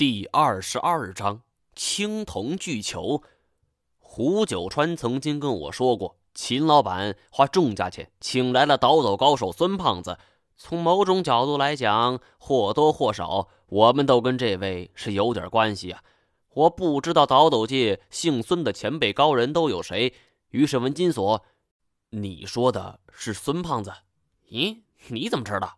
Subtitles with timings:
[0.00, 1.42] 第二十二章
[1.74, 3.22] 青铜巨球。
[3.98, 10.16] 胡九川曾经跟我说过，秦老板花重价钱请来了倒斗高手孙胖子。
[10.56, 16.02] 从某种角度来讲，或多或少，我们都跟这位是有点关系啊。
[16.54, 20.14] 我不知道倒斗界姓孙的前辈高人都有谁，
[20.48, 21.44] 于是问金锁
[22.08, 23.92] ：“你说的是孙胖子？
[24.48, 24.78] 咦，
[25.08, 25.76] 你怎么知道？”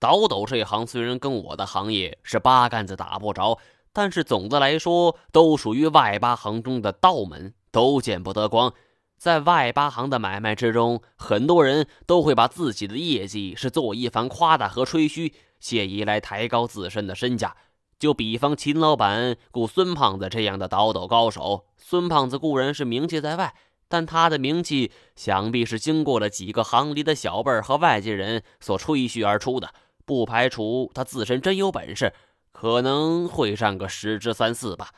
[0.00, 3.58] 倒斗这行虽然跟我的行业是八竿子打不着，
[3.92, 8.72] 但是总的来说都属于外八行中的道门，都见不得光。
[9.18, 17.54] 在外八行的买卖之中，很多人都会把自己的业绩是做一番夸大和吹嘘，借以来抬高自身的身价。
[17.98, 23.54] 就比方秦老板雇孙胖子这样的倒斗高手，孙胖子固然是名气在外，
[23.86, 29.74] 但他的名气想必是经过了几个行里的小辈儿和外界人所吹嘘而出的。
[30.10, 32.12] 不排除他自身真有本事，
[32.50, 34.88] 可能会占个十之三四吧。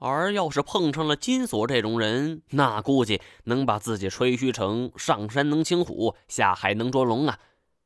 [0.00, 7.38] 而要是碰上了金锁这种人，那估计能把自己吹嘘成上山能擒虎，下海能捉龙啊！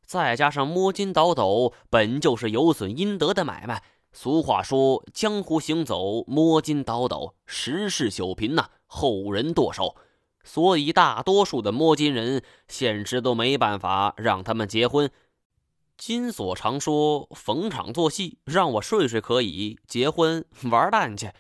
[0.07, 9.97] 再加上摸金倒斗本就是有损阴德的买卖，俗话说江湖行走，摸金倒斗，十世九贫呐，后人剁手。
[10.43, 15.11] 所以大多数的摸金人，现实都没办法让他们结婚。
[16.01, 21.31] 金锁常说：“逢场作戏，让我睡睡可以；结婚玩蛋去。”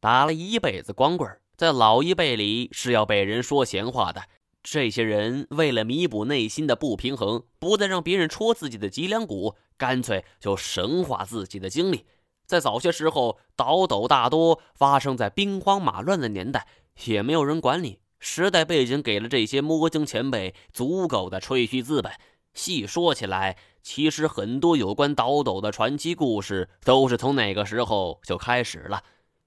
[0.00, 4.24] 打了一辈子光棍，在老一辈里是要被人说闲话的。
[4.60, 12.04] 这些人为了弥补内心的不平衡，不再让别人戳自己的脊梁骨，干脆就神化自己的经历。
[12.44, 16.66] 在早些时候，倒斗大多发生在兵荒马乱的年代，
[17.04, 18.00] 也没有人管理。
[18.18, 22.12] 时代背景给了这些摸金前辈足够的吹嘘资本。
[22.54, 29.02] 细说起来，其实很多有关倒斗的传奇故事都是从那个时候就开始了。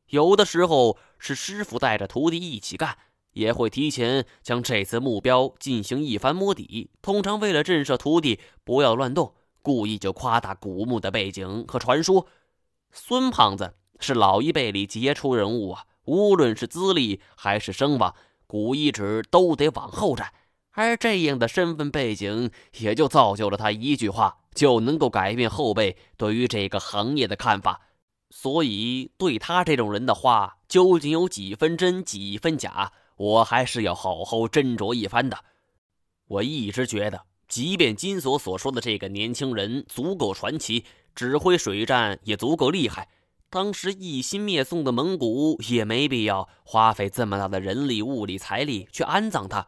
[0.08, 2.97] 有的时候是师傅带着徒弟一起干，
[3.34, 6.91] 也会提前将这次目标进行一番摸底。
[7.02, 12.28] 通常为了震慑徒弟不要乱动，故意就夸大古墓的背景和传说。
[12.91, 18.16] 孙胖子是老一辈里杰出人物啊，无论是资历还是声望，
[18.47, 20.31] 古一指都得往后站。
[20.75, 27.81] 而这样的身份背景，也就造就了他一句话就能够改变后辈对于这个行业的看法。
[28.30, 35.38] 所以，对他这种人的话，究竟有几分真几分假，我还是要好好斟酌一番的。
[36.28, 40.84] 我一直觉得，即便金锁所说的这个年轻人足够传奇，
[41.14, 43.08] 指挥水战也足够厉害，
[43.50, 49.68] 当时一心灭宋的蒙古也没必要花费这么大的人力、物力、财力去安葬他。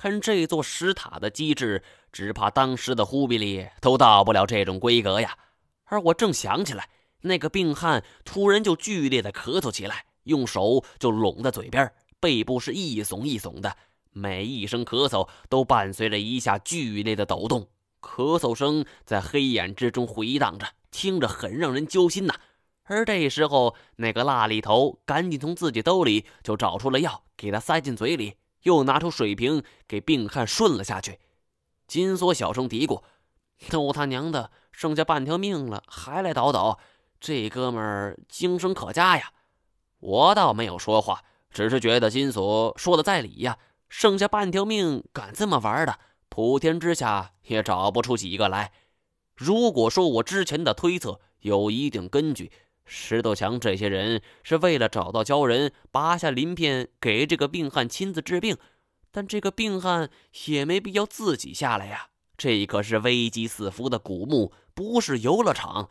[0.00, 5.36] 看这座石塔的机制，只怕当时的忽必烈都到不了这种规格呀。
[5.84, 6.88] 而我正想起来，
[7.20, 13.76] 那个病汉突然就剧烈的咳嗽起来，用手就拢在嘴边，背部是一耸一耸的，
[14.12, 17.68] 每一声咳嗽都伴随着一下剧烈的抖动，
[18.00, 22.34] 咳嗽声在黑眼之中回荡着，听着很让人揪心呐。
[22.84, 28.36] 而这时候，那个蜡里头赶紧从自己兜里就找出了药，给他塞进嘴里。
[28.62, 31.18] 又拿出水瓶给病汉顺了下去。
[31.86, 33.02] 金锁小声嘀咕
[33.70, 36.78] ：“都他娘的，剩下半条命了，还来倒倒，
[37.18, 39.32] 这哥们儿精神可嘉呀！”
[40.00, 43.58] 我倒没有说话，只是觉得金锁说的在理呀。
[43.88, 45.98] 剩下半条命，敢这么玩的，
[46.28, 48.72] 普天之下也找不出几个来。
[49.34, 52.52] 如果说我之前的推测有一定根据。
[52.92, 58.56] 石头强这些人是为了找到鲛人，拔下鳞片给这个病汉亲自治病，
[59.12, 60.10] 但这个病汉
[60.46, 62.08] 也没必要自己下来呀。
[62.36, 65.88] 这可是危机四伏的古墓，不是游乐场。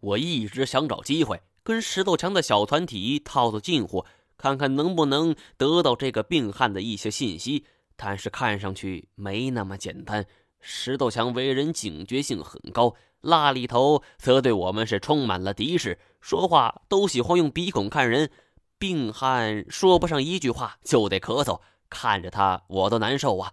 [0.00, 4.04] 我一直想找机会跟石头强的小团体套套近乎，
[4.36, 7.64] 看看能不能得到这个病汉的一些信息。
[7.94, 10.26] 但是看上去没那么简单。
[10.60, 12.96] 石头强为人警觉性很高。
[13.22, 18.30] 那里头则对我们是充满了敌视，说话都喜欢用鼻孔看人。
[18.78, 21.60] 病汉说不上一句话就得咳嗽，
[21.90, 23.52] 看着他我都难受啊。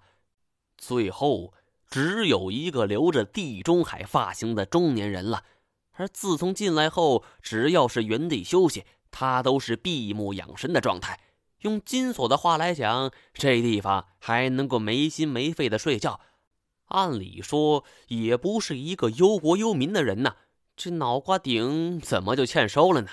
[0.77, 1.53] 最后
[1.89, 5.43] 只有一个留着地中海发型的中年人了，
[5.93, 11.19] 而自从进来后，只要是原地休息，他都是闭目养神的状态。
[11.61, 16.19] 用金锁的话来讲，这地方还能够没心没肺的睡觉。
[16.85, 20.35] 按理说也不是一个忧国忧民的人呐，
[20.75, 23.09] 这脑瓜顶怎么就欠收了呢？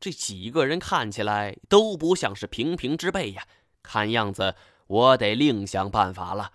[0.00, 3.44] 这几个人看起来都不像是平平之辈呀，
[3.82, 4.54] 看样子
[4.86, 6.52] 我得另想办法了。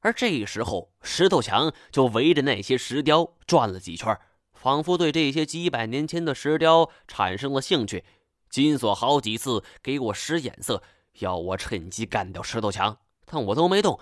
[0.00, 4.16] 而这时候，石头墙就围着那些石雕转了几圈，
[4.52, 8.04] 仿佛对这些几百年前的石雕产生了兴趣。
[8.48, 10.82] 金锁好几次给我使眼色，
[11.18, 13.98] 要我趁机干掉石头强，但我都没动。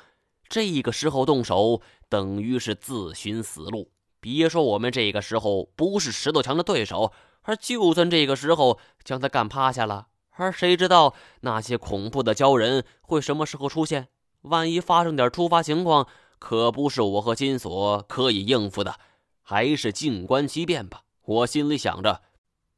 [0.48, 3.90] 这个时候动手，等于是自寻死路。
[4.20, 7.12] 别说我们这个时候不是石头强的对手，
[7.42, 14.08] 而就算这个时候将他干趴下了，而谁知道那些恐怖的鲛人会什么时候出现？
[14.42, 16.08] 万一发生点突发情况，
[16.38, 18.96] 可不是我和金锁可以应付的。
[19.42, 21.02] 还是静观其变吧。
[21.22, 22.22] 我心里想着，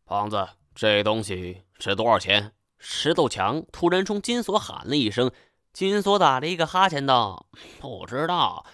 [0.04, 2.52] 胖子，这东西值多少钱？
[2.78, 5.30] 石头强突然冲金锁喊了一声。
[5.72, 7.46] 金锁打了一个哈欠，道
[7.80, 8.64] ：“不知道，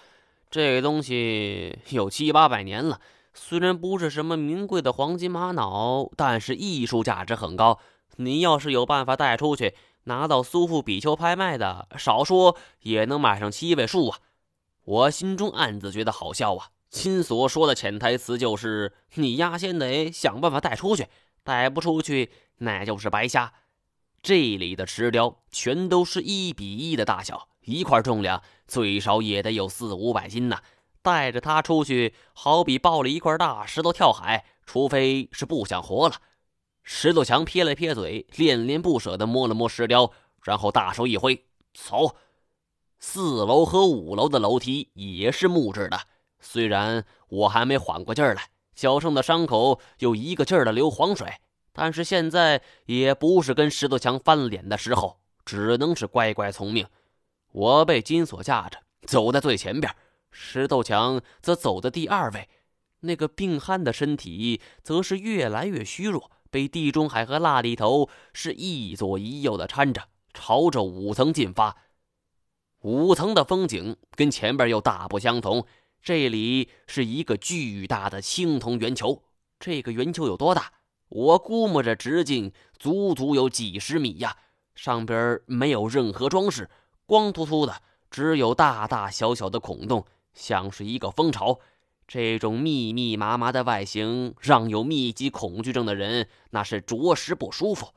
[0.51, 3.01] 这东西有七八百年了。
[3.35, 7.79] 虽然不是什么名贵的黄金玛瑙，但是艺术价值很高。
[8.17, 9.75] 你要是有办法带出去，
[10.05, 14.19] 拿到苏富比丘拍卖的，少说也能买上七位数啊！”
[14.85, 16.69] 我心中暗自觉得好笑啊。
[16.89, 21.09] 金锁说的潜台词就是：你丫先得想办法带出去，
[21.43, 23.53] 带不出去那就是白瞎。
[24.25, 30.57] 这里的石雕全都是一比一的大小，一块重量最少也得有四五百斤呢。
[31.03, 36.15] 带着它出去，好比抱了一块大石头跳海，除非是不想活了。
[36.83, 40.11] 石头强撇了撇嘴，恋恋不舍地摸了摸石雕，
[40.43, 41.45] 然后大手一挥，
[41.75, 42.17] 走。
[42.99, 46.01] 四楼和五楼的楼梯也是木质的，
[46.41, 51.31] 虽然我还没缓过劲儿来，脚上的伤口又一个劲儿的流黄水。
[51.75, 56.87] 但是现在也不是跟石头强翻脸的时候，只能是乖乖从命。
[57.51, 59.95] 我被金锁架着，走在最前边，
[60.31, 62.49] 石头强则走的第二位。
[63.01, 71.77] 那个病憨的身体则是越来越虚弱，被地中海和蜡里头是一左一右的搀着，朝着五层进发。
[72.81, 75.67] 五层的风景跟前边又大不相同，
[76.01, 79.25] 这里是一个巨大的青铜圆球。
[79.59, 80.73] 这个圆球有多大？
[81.09, 84.37] 我估摸着直径足足有几十米呀，
[84.75, 86.69] 上边没有任何装饰，
[87.07, 91.61] 光秃秃的，只有大大小小的孔洞，像是一个蜂巢。
[92.07, 97.89] 这种密密麻麻的外形，让有密集恐惧症的人那是着实不舒服。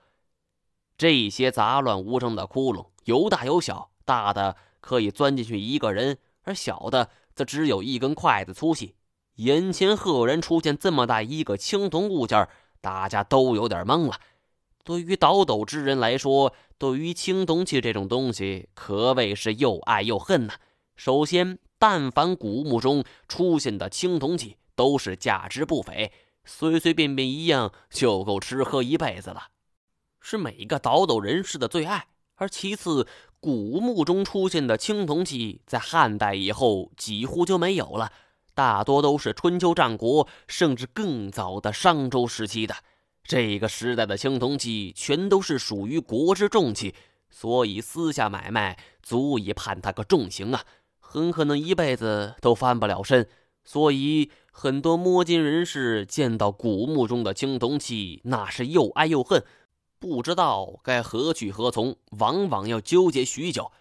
[0.98, 8.95] 这些杂乱无章的窟窿，有大有小，大的可以钻进去一个人，而小的则只有一根筷子粗细。
[9.36, 12.50] 眼前赫然出现这么大一个青铜物件儿
[12.81, 14.19] 大家都有点懵了。
[14.83, 20.53] 对于倒斗之人来说，对于青铜器这种东西可谓是又爱又恨呐。
[20.95, 26.12] 首先，但凡古墓中出现的青铜器都是价值不菲，
[26.45, 29.47] 随随便便一样就够吃喝一辈子了，
[30.21, 32.07] 是每一个倒斗人士的最爱。
[32.35, 33.07] 而其次，
[33.39, 38.12] 古墓中出现的青铜器在汉代以后几乎就没有了。
[38.57, 42.74] 大多都是春秋战国，甚至更早的商周时期的。
[43.24, 46.95] 这个时代的青铜器全都是属于国之重器，
[47.30, 50.63] 所以私下买卖足以判他个重刑啊！
[51.00, 53.30] 很可能一辈子都翻不了身。
[53.63, 59.44] 所以很多摸金人士见到古墓中的青铜器，那是又爱又恨，
[60.00, 63.71] 不知道该何去何从，往往要纠结许久。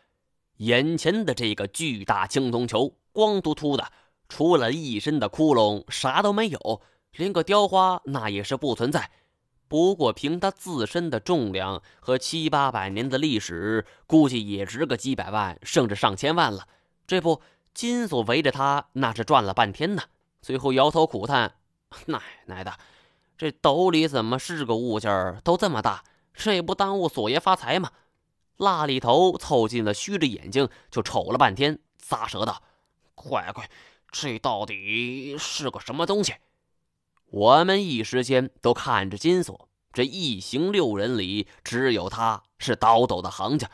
[0.59, 3.91] 眼前的这个巨大青铜球，光秃秃的。
[4.29, 6.83] 除了一身的窟窿，啥都没有，
[7.13, 9.11] 连个雕花那也是不存在。
[9.69, 16.69] 不过凭它自身的重量和七八百年的历史，估计也值个几百万，甚至上千万了。
[17.07, 17.41] 这不，
[17.75, 20.03] 金锁围着他那是转了半天呢，
[20.41, 21.57] 最后摇头苦叹
[22.07, 22.75] ：“奶奶的，
[23.37, 26.05] 这斗里怎么是个物件都这么大？
[26.33, 27.91] 这不耽误锁爷发财吗？”
[28.59, 32.63] 蜡里头凑近了，虚着眼睛就瞅了半天，咂舌道
[33.15, 33.69] ：“快快！”
[34.19, 36.37] 这到底是个什么东西？
[37.27, 39.69] 我们一时间都看着金锁。
[39.93, 43.71] 这一行六人里，只有他是倒斗的行家。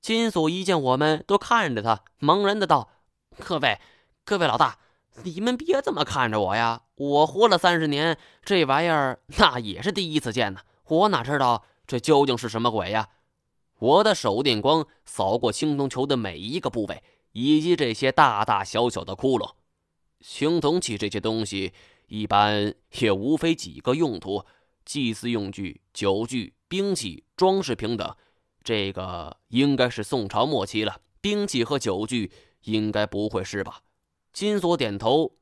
[0.00, 2.90] 金锁一见我们都看着他，茫然的道
[3.38, 3.80] ：“各位，
[4.24, 4.78] 各位老大，
[5.24, 6.82] 你们别这么看着我呀！
[6.94, 10.60] 我活了三十年，这玩意儿那也是第一次见呢。
[10.86, 13.08] 我哪知道这究竟是什么鬼呀？”
[13.80, 19.54] 我的手电光扫过青铜球的每一个部位，以及这些大大小小的窟窿。
[20.22, 21.72] 青铜器这些东西，
[22.06, 24.44] 一般也无非几个用途：
[24.84, 28.16] 祭祀用具、酒具、兵器、装饰品等。
[28.62, 32.30] 这个应该是宋朝末期了，兵器和酒具
[32.62, 33.80] 应该不会是吧？
[34.32, 35.32] 金锁点头：“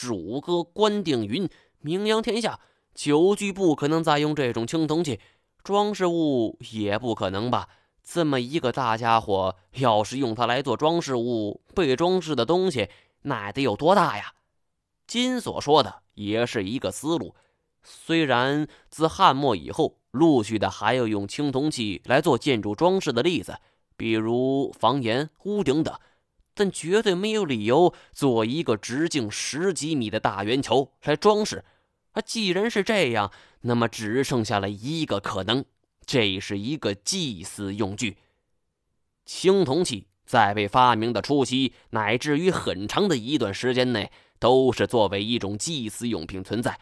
[0.00, 1.48] 汝哥关定云，
[1.80, 2.60] 名扬天下，
[2.94, 5.18] 酒具不可能再用这种青铜器，
[5.64, 7.68] 装饰物也不可能吧？
[8.04, 12.90] 这么一个大家伙，要是用它来做装饰物，被装饰的东西……”
[13.26, 14.34] 那得有多大呀？
[15.06, 17.34] 金所说的也是一个思路。
[17.82, 23.58] 虽然自汉末以后，陆续的还有用青铜器来做建筑装饰的例子，
[23.96, 25.98] 比如房檐、屋顶等，
[26.54, 31.64] 但绝对没有理由做一个直径十几米的大圆球来装饰。
[32.12, 35.64] 啊既然是这样，那么只剩下了一个可能，
[36.04, 38.18] 这是一个祭祀用具。
[39.24, 46.78] 青铜器在被发明的初期，乃至于很长的一段时间内，都是作为一种祭祀用品存在。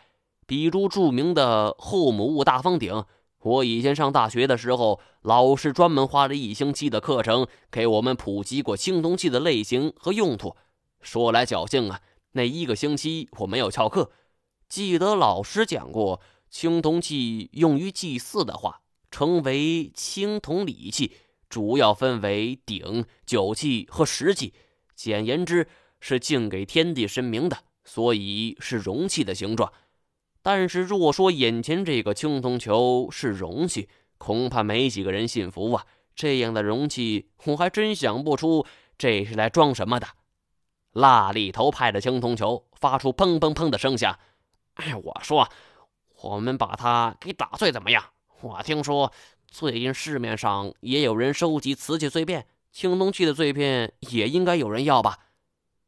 [0.46, 3.04] 比如著名的后母戊大方鼎，
[3.40, 10.56] 我以前上大学的时候，老师专门花了一星期的课程给我们普及过青铜器的类型和用途。
[11.02, 12.00] 说来侥幸啊，
[12.32, 14.10] 那一个星期我没有翘课。
[14.68, 21.12] 记得老师讲过，青铜器用于祭祀的话，称为青铜礼器，
[21.54, 24.52] 主要分为鼎、酒器和食器。
[24.96, 25.68] 简言之，
[26.00, 29.72] 是敬给天地神明的，所以是容器的形状。
[30.42, 35.86] 但是，若说眼前这个青铜球是容器，恐怕没几个人信服啊！
[36.16, 38.66] 这样的容器，我还真想不出
[38.98, 40.08] 这是来装什么的。
[40.90, 44.18] 蜡里头派的青铜球发出砰砰砰的声响。
[44.74, 45.48] 哎，我说，
[46.22, 48.02] 我们把它给打碎怎么样？
[48.40, 49.10] 我听说
[49.54, 55.20] 最近市面上也有人收集瓷器碎片，青铜器的碎片也应该有人要吧？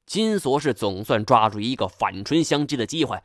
[0.07, 3.21] 金锁是总算抓住一个反唇相讥的机会。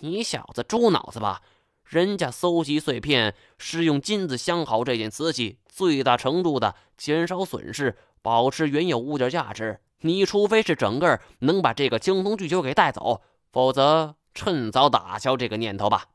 [0.00, 1.42] 你小子猪脑子吧！
[1.84, 9.80] 人家搜集碎片是用金子镶好这件瓷器，最大程度的减少损失，保持原有物件价值。
[10.00, 13.20] 你除非是整个能把这个青铜巨球给带走，
[13.52, 16.06] 否则趁早打消这个念头吧。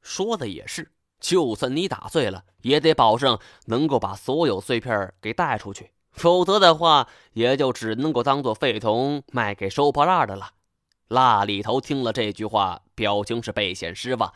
[0.00, 0.90] 说的也是，
[1.22, 10.50] 就算你打碎了，也得保证能够把所有碎片给带出去，否则的话，也就只能够当做废铜卖给收破烂的了。
[11.06, 14.34] 蜡里头听了这句话，表情是倍显失望。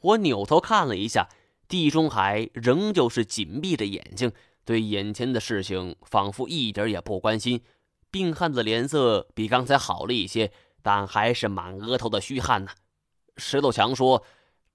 [0.00, 1.28] 我扭头看了一下，
[1.68, 4.32] 地中海仍旧是紧闭着眼睛，
[4.64, 7.62] 对眼前的事情仿佛一点也不关心。
[8.10, 10.50] 病汉子脸色比刚才好了一些，
[10.82, 12.70] 但还是满额头的虚汗呢。
[13.36, 14.22] 石头强说：“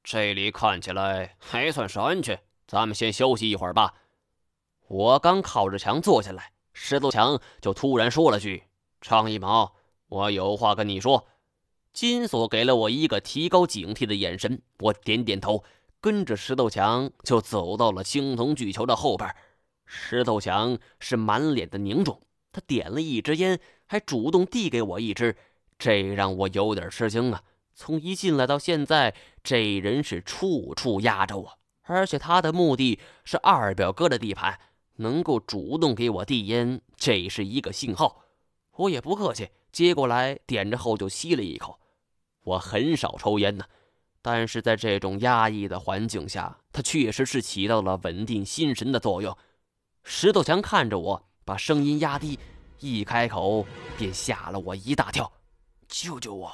[0.10, 3.94] 这里看起来还算是安全，咱们先休息一会儿吧。”
[4.88, 8.64] 我刚靠着墙坐下来，石头强就突然说了句
[9.02, 9.76] ：“张一毛，
[10.08, 11.28] 我有话跟你说。”
[11.92, 15.66] 金锁给了我一个提高警惕的眼神，我点点头，
[16.00, 19.30] 跟着石头强就走到了青铜巨球的后边。
[19.86, 22.22] 石头强是满脸的凝重，
[22.54, 25.36] 他点了一支烟，还主动递给我一支，
[25.78, 27.44] 这让我有点吃惊啊！
[27.80, 34.60] 从一进来到现在，这人是处处压着我，而且他的目的是二表哥的地盘，
[34.96, 38.24] 能够主动给我递烟，这是一个信号。
[38.78, 41.80] 我也不客气，接过来点着后就吸了一口。
[42.46, 43.66] 我很少抽烟呢，
[44.24, 49.38] 但是在这种压抑的环境下，它确实是起到了稳定心神的作用。
[50.04, 52.40] 石头强看着我，把声音压低，
[52.80, 53.68] 一开口
[54.00, 55.32] 便吓了我一大跳
[55.88, 56.52] ：“救救我！”